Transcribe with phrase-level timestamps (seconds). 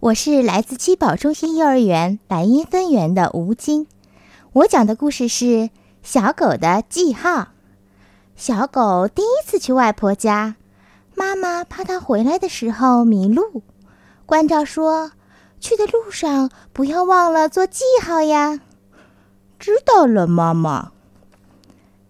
[0.00, 3.86] 我是来自七宝中心幼儿园莱茵分园的吴晶，
[4.54, 5.68] 我讲的故事是
[6.02, 7.48] 小狗的记号。
[8.34, 10.56] 小狗第一次去外婆家，
[11.14, 13.62] 妈妈怕它回来的时候迷路，
[14.24, 15.12] 关照说
[15.60, 18.58] ：“去的路上不要忘了做记号呀。”
[19.60, 20.92] 知道了，妈妈。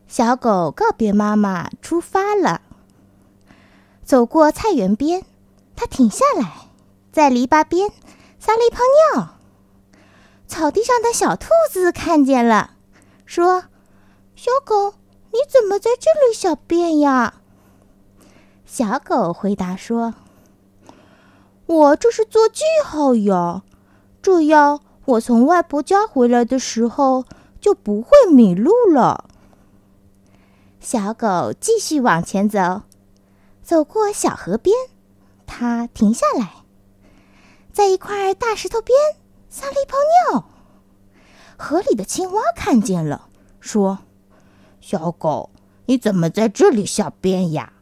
[0.06, 2.60] 小狗告别妈妈，出发了。
[4.04, 5.24] 走过菜园边，
[5.74, 6.69] 它停下来。
[7.12, 7.90] 在篱笆边
[8.38, 8.80] 撒了一泡
[9.14, 9.38] 尿，
[10.46, 12.74] 草地上的小兔子看见了，
[13.26, 13.64] 说
[14.36, 14.94] ：“小狗，
[15.32, 17.34] 你怎么在这里小便呀？”
[18.64, 20.14] 小狗回答说
[21.66, 23.62] ：“我这是做记号呀，
[24.22, 27.24] 这样我从外婆家回来的时候
[27.60, 29.24] 就不会迷路了。”
[30.78, 32.82] 小狗继续往前走，
[33.62, 34.74] 走过小河边，
[35.46, 36.59] 它停下来。
[37.80, 38.94] 在一块大石头边
[39.48, 39.96] 撒了一泡
[40.34, 40.44] 尿，
[41.56, 44.00] 河里的青蛙看见了，说
[44.82, 45.48] ：“小狗，
[45.86, 47.72] 你怎么在这里小便呀？”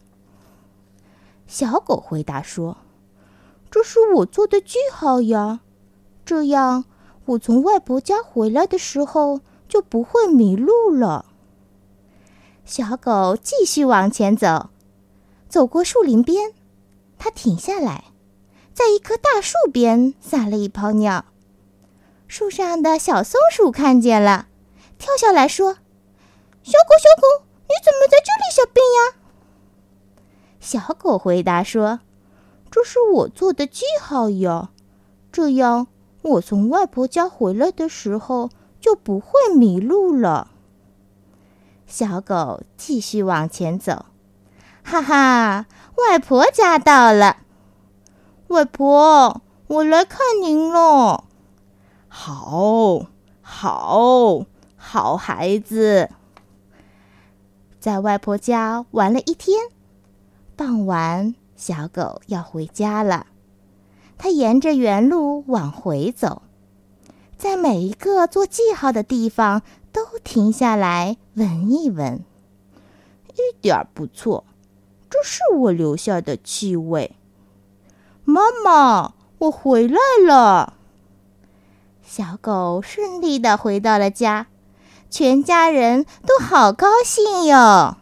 [1.48, 2.76] 小狗回答说
[3.72, 5.62] ：“这是我做的记号呀，
[6.24, 6.84] 这样
[7.24, 11.24] 我从外婆家回来的时候就不会迷路了。”
[12.64, 14.70] 小狗继续往前走，
[15.48, 16.52] 走过树林边，
[17.18, 18.07] 它停下来。
[18.78, 21.24] 在一棵大树边撒了一泡尿，
[22.28, 24.46] 树上的小松鼠看见了，
[24.98, 25.78] 跳下来说
[26.62, 29.18] ：“小狗，小狗，你怎么在这里小便呀？”
[30.60, 31.98] 小狗回答说
[32.70, 34.70] ：“这是我做的记号呀，
[35.32, 35.88] 这样
[36.22, 38.48] 我从外婆家回来的时候
[38.80, 40.52] 就不会迷路了。”
[41.88, 44.06] 小狗继续往前走，
[44.84, 47.38] 哈哈，外婆家到了。
[48.48, 51.24] 外婆，我来看您了。
[52.08, 53.06] 好，
[53.42, 54.46] 好，
[54.76, 56.08] 好孩子，
[57.78, 59.68] 在外婆家玩了一天。
[60.56, 63.26] 傍晚，小狗要回家了。
[64.16, 66.40] 它沿着原路往回走，
[67.36, 69.60] 在每一个做记号的地方
[69.92, 72.24] 都停下来闻一闻。
[73.34, 74.44] 一点不错，
[75.10, 77.14] 这是我留下的气味。
[78.30, 80.74] 妈妈，我回来了。
[82.06, 84.48] 小狗顺利的回到了家，
[85.08, 87.96] 全家人都好高兴哟。